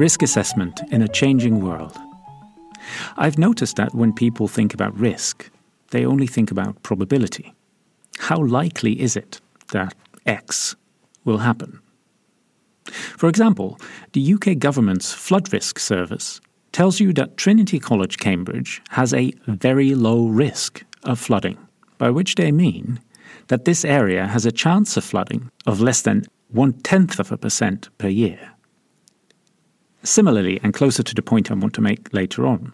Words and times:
risk 0.00 0.22
assessment 0.22 0.80
in 0.90 1.02
a 1.02 1.08
changing 1.08 1.60
world. 1.60 1.94
I've 3.18 3.36
noticed 3.36 3.76
that 3.76 3.94
when 3.94 4.14
people 4.14 4.48
think 4.48 4.72
about 4.72 4.98
risk, 4.98 5.50
they 5.90 6.06
only 6.06 6.26
think 6.26 6.50
about 6.50 6.82
probability. 6.82 7.52
How 8.18 8.42
likely 8.42 8.98
is 8.98 9.14
it 9.14 9.42
that 9.72 9.94
X 10.24 10.74
will 11.26 11.38
happen? 11.38 11.80
For 13.18 13.28
example, 13.28 13.78
the 14.14 14.32
UK 14.34 14.58
government's 14.58 15.12
flood 15.12 15.52
risk 15.52 15.78
service 15.78 16.40
tells 16.72 16.98
you 16.98 17.12
that 17.12 17.36
Trinity 17.36 17.78
College, 17.78 18.16
Cambridge 18.16 18.80
has 18.88 19.12
a 19.12 19.34
very 19.46 19.94
low 19.94 20.28
risk 20.28 20.82
of 21.04 21.18
flooding, 21.18 21.58
by 21.98 22.08
which 22.08 22.36
they 22.36 22.50
mean 22.50 23.00
that 23.48 23.66
this 23.66 23.84
area 23.84 24.26
has 24.26 24.46
a 24.46 24.58
chance 24.64 24.96
of 24.96 25.04
flooding 25.04 25.50
of 25.66 25.82
less 25.82 26.00
than 26.00 26.24
one 26.48 26.72
tenth 26.72 27.20
of 27.20 27.30
a 27.30 27.36
percent 27.36 27.90
per 27.98 28.08
year. 28.08 28.54
Similarly, 30.02 30.60
and 30.62 30.72
closer 30.72 31.02
to 31.02 31.14
the 31.14 31.22
point 31.22 31.50
I 31.50 31.54
want 31.54 31.74
to 31.74 31.80
make 31.80 32.12
later 32.12 32.46
on, 32.46 32.72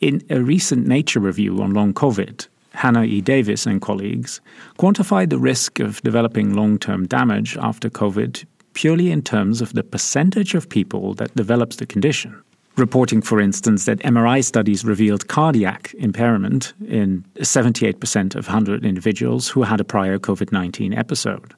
in 0.00 0.22
a 0.30 0.40
recent 0.40 0.86
Nature 0.86 1.20
review 1.20 1.60
on 1.62 1.74
long 1.74 1.92
COVID, 1.92 2.46
Hannah 2.72 3.04
E. 3.04 3.20
Davis 3.20 3.66
and 3.66 3.80
colleagues 3.80 4.40
quantified 4.78 5.30
the 5.30 5.38
risk 5.38 5.78
of 5.78 6.02
developing 6.02 6.54
long 6.54 6.78
term 6.78 7.06
damage 7.06 7.56
after 7.56 7.88
COVID 7.88 8.44
purely 8.72 9.10
in 9.10 9.22
terms 9.22 9.60
of 9.60 9.72
the 9.72 9.84
percentage 9.84 10.54
of 10.54 10.68
people 10.68 11.14
that 11.14 11.34
develops 11.36 11.76
the 11.76 11.86
condition. 11.86 12.42
Reporting, 12.76 13.22
for 13.22 13.40
instance, 13.40 13.84
that 13.84 14.00
MRI 14.00 14.42
studies 14.42 14.84
revealed 14.84 15.28
cardiac 15.28 15.94
impairment 15.98 16.72
in 16.88 17.24
78% 17.36 18.34
of 18.34 18.48
100 18.48 18.84
individuals 18.84 19.48
who 19.48 19.62
had 19.62 19.80
a 19.80 19.84
prior 19.84 20.18
COVID 20.18 20.50
19 20.50 20.92
episode 20.92 21.54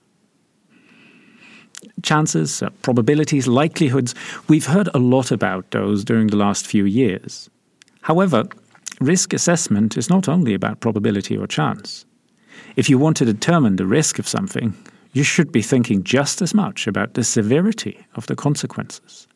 chances, 2.03 2.63
uh, 2.63 2.71
probabilities, 2.83 3.47
likelihoods, 3.47 4.15
we've 4.49 4.67
heard 4.67 4.89
a 4.95 4.99
lot 4.99 5.31
about 5.31 5.71
those 5.71 6.05
during 6.05 6.29
the 6.29 6.37
last 6.37 6.67
few 6.67 6.85
years. 6.85 7.49
However, 8.03 8.45
risk 9.01 9.33
assessment 9.33 9.97
is 9.97 10.11
not 10.11 10.29
only 10.29 10.55
about 10.55 10.81
probability 10.81 11.37
or 11.37 11.47
chance. 11.47 12.05
If 12.77 12.89
you 12.89 12.99
want 12.99 13.17
to 13.19 13.25
determine 13.25 13.77
the 13.77 13.87
risk 13.87 14.19
of 14.19 14.29
something, 14.29 14.75
you 15.13 15.23
should 15.23 15.51
be 15.51 15.63
thinking 15.63 16.05
just 16.05 16.43
as 16.43 16.55
much 16.55 16.87
about 16.87 17.15
the 17.15 17.25
severity 17.25 18.07
of 18.15 18.27
the 18.27 18.37
consequences. 18.37 19.27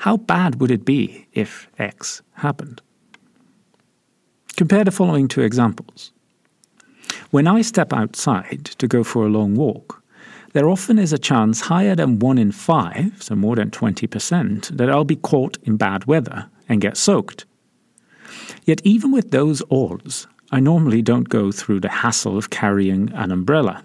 How 0.00 0.18
bad 0.18 0.60
would 0.60 0.70
it 0.70 0.84
be 0.84 1.26
if 1.32 1.68
X 1.78 2.22
happened? 2.34 2.82
Compare 4.56 4.84
the 4.84 4.90
following 4.90 5.28
two 5.28 5.40
examples. 5.40 6.12
When 7.30 7.46
I 7.46 7.62
step 7.62 7.92
outside 7.92 8.66
to 8.78 8.86
go 8.86 9.02
for 9.02 9.24
a 9.24 9.30
long 9.30 9.54
walk, 9.54 9.99
there 10.52 10.68
often 10.68 10.98
is 10.98 11.12
a 11.12 11.18
chance 11.18 11.60
higher 11.62 11.94
than 11.94 12.18
1 12.18 12.38
in 12.38 12.50
5, 12.52 13.22
so 13.22 13.36
more 13.36 13.56
than 13.56 13.70
20%, 13.70 14.76
that 14.76 14.90
I'll 14.90 15.04
be 15.04 15.16
caught 15.16 15.58
in 15.62 15.76
bad 15.76 16.06
weather 16.06 16.48
and 16.68 16.80
get 16.80 16.96
soaked. 16.96 17.44
Yet, 18.64 18.80
even 18.84 19.12
with 19.12 19.30
those 19.30 19.62
odds, 19.70 20.26
I 20.50 20.58
normally 20.58 21.02
don't 21.02 21.28
go 21.28 21.52
through 21.52 21.80
the 21.80 21.88
hassle 21.88 22.36
of 22.36 22.50
carrying 22.50 23.12
an 23.12 23.30
umbrella. 23.30 23.82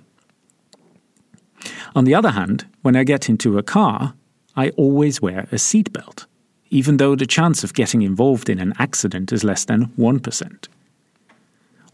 On 1.95 2.03
the 2.03 2.15
other 2.15 2.31
hand, 2.31 2.65
when 2.81 2.95
I 2.95 3.03
get 3.03 3.29
into 3.29 3.57
a 3.57 3.63
car, 3.63 4.15
I 4.55 4.69
always 4.69 5.21
wear 5.21 5.41
a 5.51 5.55
seatbelt, 5.55 6.25
even 6.69 6.97
though 6.97 7.15
the 7.15 7.27
chance 7.27 7.63
of 7.63 7.75
getting 7.75 8.01
involved 8.01 8.49
in 8.49 8.59
an 8.59 8.73
accident 8.79 9.31
is 9.31 9.43
less 9.43 9.65
than 9.65 9.87
1%. 9.97 10.67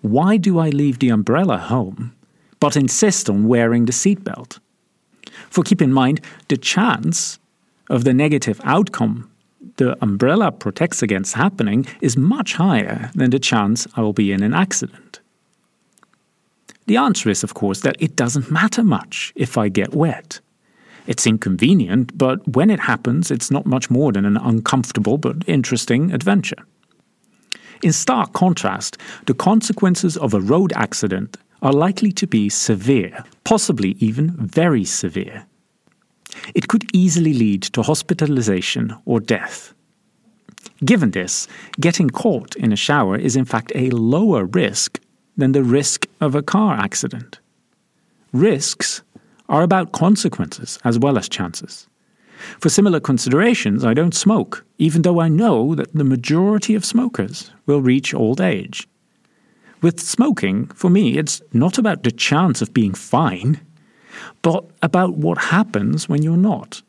Why 0.02 0.38
do 0.38 0.60
I 0.60 0.70
leave 0.70 1.00
the 1.00 1.10
umbrella 1.10 1.58
home 1.58 2.14
but 2.62 2.78
insist 2.78 3.28
on 3.28 3.48
wearing 3.48 3.86
the 3.86 3.92
seatbelt. 3.92 4.60
For 5.50 5.64
keep 5.64 5.82
in 5.82 5.94
mind, 5.94 6.22
the 6.48 6.58
chance 6.58 7.40
of 7.90 8.04
the 8.04 8.14
negative 8.14 8.62
outcome 8.64 9.30
the 9.78 9.98
umbrella 10.04 10.52
protects 10.52 11.02
against 11.02 11.36
happening 11.36 11.86
is 12.02 12.18
much 12.18 12.54
higher 12.54 13.12
than 13.16 13.30
the 13.30 13.40
chance 13.40 13.88
I 13.96 14.02
will 14.02 14.14
be 14.14 14.32
in 14.32 14.44
an 14.44 14.54
accident. 14.54 15.20
The 16.88 16.98
answer 16.98 17.30
is, 17.30 17.44
of 17.44 17.54
course, 17.54 17.82
that 17.82 17.96
it 18.00 18.16
doesn't 18.16 18.52
matter 18.52 18.84
much 18.84 19.32
if 19.36 19.58
I 19.58 19.70
get 19.70 19.94
wet. 19.94 20.40
It's 21.08 21.28
inconvenient, 21.28 22.18
but 22.18 22.48
when 22.48 22.70
it 22.70 22.82
happens, 22.82 23.32
it's 23.32 23.52
not 23.52 23.66
much 23.66 23.90
more 23.90 24.12
than 24.12 24.26
an 24.26 24.38
uncomfortable 24.38 25.18
but 25.18 25.38
interesting 25.48 26.12
adventure. 26.12 26.64
In 27.84 27.92
stark 27.92 28.34
contrast, 28.34 28.98
the 29.26 29.34
consequences 29.34 30.16
of 30.16 30.34
a 30.34 30.40
road 30.40 30.72
accident 30.76 31.38
are 31.64 31.74
likely 31.74 32.12
to 32.12 32.28
be 32.28 32.48
severe, 32.48 33.24
possibly 33.44 33.96
even 34.00 34.32
very 34.38 34.86
severe. 34.86 35.46
It 36.54 36.68
could 36.68 36.86
easily 36.94 37.34
lead 37.34 37.64
to 37.64 37.82
hospitalization 37.82 38.96
or 39.06 39.20
death. 39.20 39.74
Given 40.86 41.12
this, 41.12 41.48
getting 41.80 42.10
caught 42.10 42.56
in 42.56 42.72
a 42.72 42.76
shower 42.76 43.16
is 43.16 43.36
in 43.36 43.46
fact 43.46 43.72
a 43.74 43.90
lower 43.90 44.46
risk 44.46 45.00
than 45.36 45.52
the 45.52 45.64
risk 45.64 46.08
of 46.20 46.36
a 46.36 46.44
car 46.44 46.76
accident. 46.76 47.40
Risks 48.32 49.02
are 49.50 49.64
about 49.64 49.92
consequences 49.92 50.80
as 50.84 51.00
well 51.00 51.18
as 51.18 51.28
chances. 51.28 51.88
For 52.60 52.70
similar 52.70 53.00
considerations, 53.00 53.84
I 53.84 53.94
don't 53.94 54.16
smoke, 54.16 54.66
even 54.78 55.02
though 55.02 55.20
I 55.20 55.28
know 55.28 55.76
that 55.76 55.94
the 55.94 56.04
majority 56.04 56.76
of 56.76 56.86
smokers 56.86 57.52
will 57.66 57.82
reach 57.82 58.14
old 58.14 58.42
age. 58.42 58.88
With 59.82 60.00
smoking, 60.00 60.68
for 60.68 60.90
me, 60.90 61.18
it's 61.18 61.42
not 61.54 61.78
about 61.78 62.04
the 62.04 62.12
chance 62.12 62.62
of 62.62 62.74
being 62.74 62.94
fine, 62.94 63.60
but 64.42 64.66
about 64.82 65.18
what 65.18 65.38
happens 65.38 66.08
when 66.08 66.24
you're 66.24 66.38
not. 66.38 66.82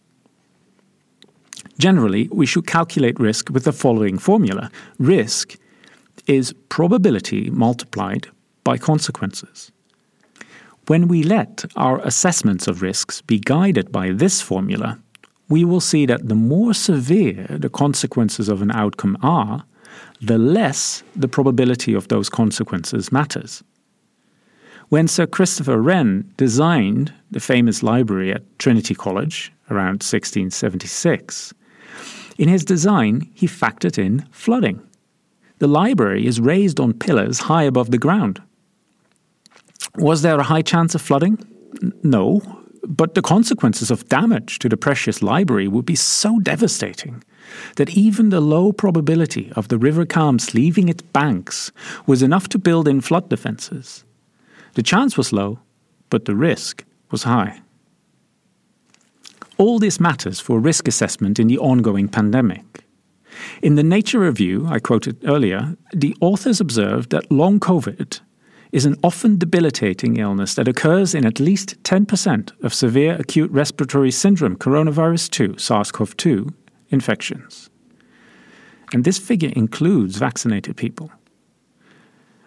Generally, 1.78 2.28
we 2.30 2.46
should 2.46 2.66
calculate 2.66 3.18
risk 3.18 3.48
with 3.50 3.64
the 3.64 3.72
following 3.72 4.18
formula 4.18 4.70
risk 4.98 5.56
is 6.26 6.54
probability 6.68 7.50
multiplied 7.50 8.28
by 8.64 8.78
consequences. 8.78 9.72
When 10.86 11.08
we 11.08 11.22
let 11.22 11.64
our 11.76 12.00
assessments 12.00 12.66
of 12.66 12.82
risks 12.82 13.22
be 13.22 13.38
guided 13.38 13.90
by 13.90 14.10
this 14.10 14.40
formula, 14.40 14.98
we 15.48 15.64
will 15.64 15.80
see 15.80 16.06
that 16.06 16.28
the 16.28 16.34
more 16.34 16.74
severe 16.74 17.46
the 17.48 17.68
consequences 17.68 18.48
of 18.48 18.62
an 18.62 18.70
outcome 18.70 19.16
are, 19.22 19.64
the 20.20 20.38
less 20.38 21.02
the 21.16 21.28
probability 21.28 21.94
of 21.94 22.08
those 22.08 22.28
consequences 22.28 23.12
matters. 23.12 23.62
When 24.88 25.08
Sir 25.08 25.26
Christopher 25.26 25.80
Wren 25.80 26.32
designed 26.36 27.12
the 27.30 27.40
famous 27.40 27.82
library 27.82 28.32
at 28.32 28.58
Trinity 28.58 28.94
College 28.94 29.52
around 29.70 30.02
1676, 30.02 31.54
in 32.38 32.48
his 32.48 32.64
design 32.64 33.30
he 33.34 33.46
factored 33.46 33.98
in 33.98 34.20
flooding. 34.30 34.80
The 35.58 35.66
library 35.66 36.26
is 36.26 36.40
raised 36.40 36.80
on 36.80 36.92
pillars 36.92 37.40
high 37.40 37.62
above 37.62 37.90
the 37.90 37.98
ground. 37.98 38.42
Was 39.96 40.22
there 40.22 40.38
a 40.38 40.44
high 40.44 40.62
chance 40.62 40.94
of 40.94 41.02
flooding? 41.02 41.38
No, 42.02 42.40
but 42.86 43.14
the 43.14 43.22
consequences 43.22 43.90
of 43.90 44.08
damage 44.08 44.58
to 44.58 44.68
the 44.68 44.76
precious 44.76 45.22
library 45.22 45.68
would 45.68 45.86
be 45.86 45.94
so 45.94 46.38
devastating 46.40 47.22
that 47.76 47.90
even 47.90 48.30
the 48.30 48.40
low 48.40 48.72
probability 48.72 49.52
of 49.56 49.68
the 49.68 49.78
River 49.78 50.04
Cam's 50.04 50.54
leaving 50.54 50.88
its 50.88 51.02
banks 51.02 51.70
was 52.06 52.22
enough 52.22 52.48
to 52.48 52.58
build 52.58 52.88
in 52.88 53.00
flood 53.00 53.28
defences. 53.28 54.04
The 54.74 54.82
chance 54.82 55.16
was 55.16 55.32
low, 55.32 55.58
but 56.10 56.24
the 56.24 56.34
risk 56.34 56.84
was 57.10 57.24
high. 57.24 57.60
All 59.58 59.78
this 59.78 60.00
matters 60.00 60.40
for 60.40 60.58
risk 60.58 60.88
assessment 60.88 61.38
in 61.38 61.46
the 61.46 61.58
ongoing 61.58 62.08
pandemic. 62.08 62.84
In 63.62 63.76
the 63.76 63.82
Nature 63.82 64.20
review 64.20 64.66
I 64.66 64.78
quoted 64.78 65.24
earlier, 65.24 65.76
the 65.92 66.16
authors 66.20 66.60
observed 66.60 67.10
that 67.10 67.30
long 67.30 67.60
COVID 67.60 68.20
is 68.72 68.86
an 68.86 68.96
often 69.04 69.36
debilitating 69.36 70.16
illness 70.16 70.54
that 70.54 70.66
occurs 70.66 71.14
in 71.14 71.26
at 71.26 71.38
least 71.38 71.80
10% 71.82 72.64
of 72.64 72.72
severe 72.72 73.14
acute 73.16 73.50
respiratory 73.50 74.10
syndrome 74.10 74.56
coronavirus 74.56 75.30
2, 75.30 75.58
SARS 75.58 75.92
CoV 75.92 76.16
2, 76.16 76.48
infections. 76.88 77.68
And 78.92 79.04
this 79.04 79.18
figure 79.18 79.52
includes 79.54 80.16
vaccinated 80.16 80.76
people. 80.76 81.10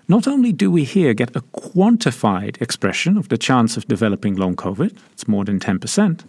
Not 0.07 0.27
only 0.27 0.51
do 0.51 0.69
we 0.69 0.83
here 0.83 1.13
get 1.13 1.35
a 1.35 1.41
quantified 1.41 2.61
expression 2.61 3.17
of 3.17 3.29
the 3.29 3.37
chance 3.37 3.77
of 3.77 3.87
developing 3.87 4.35
long 4.35 4.55
COVID, 4.55 4.97
it's 5.13 5.27
more 5.27 5.45
than 5.45 5.59
10%, 5.59 6.23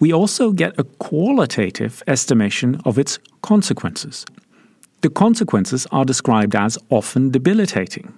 we 0.00 0.12
also 0.12 0.50
get 0.50 0.78
a 0.78 0.84
qualitative 0.84 2.02
estimation 2.06 2.80
of 2.84 2.98
its 2.98 3.18
consequences. 3.42 4.24
The 5.02 5.10
consequences 5.10 5.86
are 5.92 6.04
described 6.04 6.54
as 6.56 6.78
often 6.90 7.30
debilitating. 7.30 8.12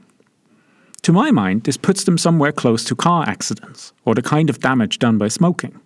To 1.05 1.13
my 1.13 1.31
mind, 1.31 1.65
this 1.65 1.77
puts 1.77 2.05
them 2.05 2.17
somewhere 2.17 2.51
close 2.51 2.83
to 2.85 2.97
car 2.97 3.29
accidents 3.29 3.93
or 4.07 4.15
the 4.15 4.23
kind 4.23 4.49
of 4.49 4.61
damage 4.61 4.99
done 4.99 5.19
by 5.19 5.29
smoking. 5.29 5.79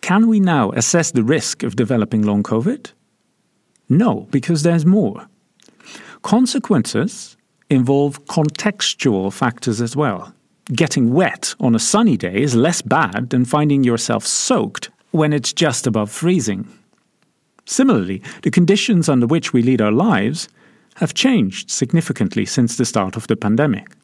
Can 0.00 0.28
we 0.28 0.38
now 0.38 0.70
assess 0.70 1.10
the 1.10 1.24
risk 1.24 1.64
of 1.64 1.74
developing 1.74 2.22
long 2.22 2.44
COVID? 2.44 2.92
No, 3.88 4.28
because 4.30 4.62
there's 4.62 4.86
more. 4.86 5.26
Consequences 6.22 7.36
involve 7.70 8.24
contextual 8.26 9.32
factors 9.32 9.80
as 9.80 9.96
well. 9.96 10.32
Getting 10.66 11.12
wet 11.12 11.56
on 11.58 11.74
a 11.74 11.80
sunny 11.80 12.16
day 12.16 12.40
is 12.40 12.54
less 12.54 12.82
bad 12.82 13.30
than 13.30 13.44
finding 13.44 13.82
yourself 13.82 14.24
soaked 14.24 14.90
when 15.10 15.32
it's 15.32 15.52
just 15.52 15.88
above 15.88 16.08
freezing. 16.08 16.68
Similarly, 17.66 18.22
the 18.42 18.52
conditions 18.52 19.08
under 19.08 19.26
which 19.26 19.52
we 19.52 19.62
lead 19.64 19.80
our 19.80 19.90
lives 19.90 20.48
have 21.00 21.14
changed 21.14 21.70
significantly 21.70 22.44
since 22.46 22.76
the 22.76 22.84
start 22.84 23.16
of 23.16 23.26
the 23.26 23.36
pandemic. 23.36 23.96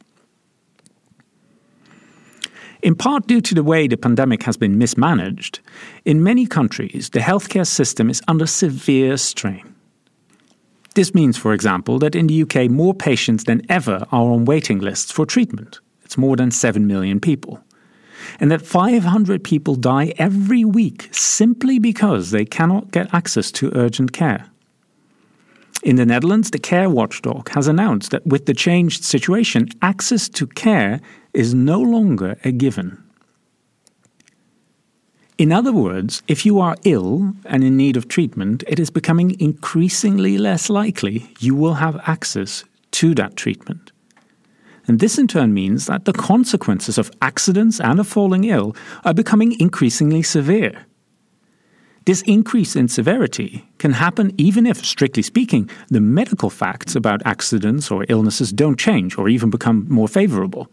In 2.83 2.95
part 2.95 3.27
due 3.27 3.41
to 3.41 3.55
the 3.55 3.63
way 3.63 3.87
the 3.87 3.97
pandemic 3.97 4.43
has 4.43 4.57
been 4.57 4.79
mismanaged, 4.79 5.61
in 6.05 6.23
many 6.23 6.47
countries 6.47 7.11
the 7.11 7.21
healthcare 7.21 7.67
system 7.67 8.11
is 8.11 8.23
under 8.29 8.47
severe 8.47 9.17
strain. 9.17 9.75
This 10.95 11.15
means, 11.15 11.37
for 11.37 11.53
example, 11.53 11.99
that 11.99 12.15
in 12.15 12.27
the 12.27 12.43
UK 12.43 12.71
more 12.71 12.95
patients 12.95 13.45
than 13.45 13.61
ever 13.69 14.07
are 14.13 14.31
on 14.31 14.47
waiting 14.47 14.79
lists 14.79 15.13
for 15.13 15.27
treatment. 15.27 15.81
It's 16.05 16.17
more 16.17 16.37
than 16.37 16.51
7 16.51 16.87
million 16.87 17.21
people. 17.21 17.61
And 18.41 18.51
that 18.51 18.63
500 18.63 19.45
people 19.45 19.75
die 19.75 20.15
every 20.17 20.65
week 20.65 21.09
simply 21.13 21.79
because 21.79 22.31
they 22.31 22.45
cannot 22.45 22.93
get 22.93 23.13
access 23.13 23.53
to 23.53 23.73
urgent 23.75 24.13
care. 24.13 24.47
In 25.87 25.95
the 25.95 26.05
Netherlands, 26.05 26.51
the 26.51 26.59
care 26.59 26.91
watchdog 26.91 27.49
has 27.51 27.69
announced 27.69 28.11
that 28.11 28.27
with 28.27 28.47
the 28.47 28.55
changed 28.55 29.05
situation, 29.05 29.69
access 29.83 30.29
to 30.31 30.49
care 30.49 31.01
is 31.33 31.55
no 31.55 31.81
longer 31.81 32.37
a 32.43 32.51
given. 32.51 33.01
In 35.39 35.53
other 35.53 35.73
words, 35.73 36.25
if 36.27 36.45
you 36.45 36.59
are 36.59 36.75
ill 36.83 37.35
and 37.45 37.63
in 37.63 37.77
need 37.77 37.97
of 37.97 38.09
treatment, 38.09 38.65
it 38.67 38.81
is 38.81 38.91
becoming 38.91 39.41
increasingly 39.41 40.39
less 40.39 40.69
likely 40.69 41.31
you 41.39 41.55
will 41.55 41.75
have 41.75 42.03
access 42.09 42.65
to 42.91 43.15
that 43.15 43.37
treatment. 43.37 43.93
And 44.89 44.99
this 44.99 45.19
in 45.19 45.29
turn 45.29 45.55
means 45.55 45.87
that 45.87 46.05
the 46.05 46.13
consequences 46.13 46.99
of 46.99 47.13
accidents 47.23 47.79
and 47.79 48.01
of 48.01 48.09
falling 48.09 48.43
ill 48.43 48.75
are 49.05 49.15
becoming 49.15 49.55
increasingly 49.61 50.25
severe. 50.25 50.85
This 52.07 52.23
increase 52.23 52.77
in 52.77 52.87
severity 52.87 53.69
can 53.79 53.91
happen 53.91 54.33
even 54.39 54.65
if, 54.65 54.85
strictly 54.85 55.25
speaking, 55.25 55.69
the 55.89 56.01
medical 56.01 56.51
facts 56.51 56.95
about 56.95 57.21
accidents 57.25 57.91
or 57.91 58.07
illnesses 58.09 58.53
don't 58.53 58.79
change 58.79 59.19
or 59.19 59.29
even 59.29 59.51
become 59.51 59.87
more 59.89 60.07
favorable. 60.07 60.69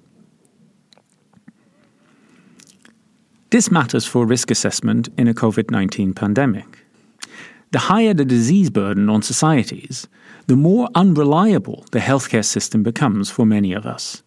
This 3.50 3.72
matters 3.72 4.06
for 4.06 4.28
risk 4.28 4.52
assessment 4.52 5.10
in 5.18 5.28
a 5.28 5.34
COVID 5.34 5.72
19 5.72 6.14
pandemic. 6.14 6.86
The 7.72 7.80
higher 7.80 8.14
the 8.14 8.26
disease 8.26 8.70
burden 8.70 9.10
on 9.10 9.24
societies, 9.24 10.08
the 10.46 10.56
more 10.56 10.88
unreliable 10.94 11.86
the 11.92 12.00
healthcare 12.00 12.46
system 12.46 12.84
becomes 12.84 13.32
for 13.32 13.46
many 13.46 13.74
of 13.74 13.88
us. 13.88 14.22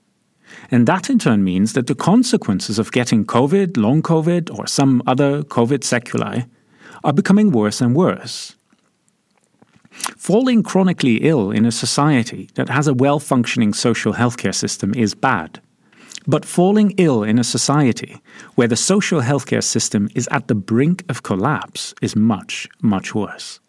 And 0.72 0.88
that 0.88 1.08
in 1.08 1.20
turn 1.20 1.44
means 1.44 1.74
that 1.74 1.86
the 1.86 1.94
consequences 1.94 2.80
of 2.80 2.90
getting 2.90 3.24
COVID, 3.24 3.76
long 3.76 4.02
COVID, 4.02 4.56
or 4.56 4.66
some 4.66 5.02
other 5.06 5.42
COVID 5.42 5.84
sequelae 5.84 6.46
are 7.06 7.12
becoming 7.12 7.52
worse 7.52 7.80
and 7.80 7.94
worse. 7.94 8.56
Falling 10.16 10.62
chronically 10.62 11.18
ill 11.18 11.52
in 11.52 11.64
a 11.64 11.72
society 11.72 12.50
that 12.56 12.68
has 12.68 12.88
a 12.88 12.94
well 12.94 13.20
functioning 13.20 13.72
social 13.72 14.12
healthcare 14.12 14.54
system 14.54 14.92
is 14.94 15.14
bad. 15.14 15.60
But 16.26 16.44
falling 16.44 16.92
ill 16.98 17.22
in 17.22 17.38
a 17.38 17.44
society 17.44 18.20
where 18.56 18.66
the 18.66 18.76
social 18.76 19.20
healthcare 19.20 19.62
system 19.62 20.08
is 20.16 20.28
at 20.32 20.48
the 20.48 20.56
brink 20.56 21.04
of 21.08 21.22
collapse 21.22 21.94
is 22.02 22.16
much, 22.16 22.68
much 22.82 23.14
worse. 23.14 23.60